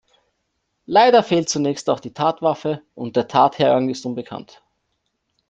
[0.87, 4.63] Leider fehlt zunächst auch die Tatwaffe, und der Tathergang ist unbekannt.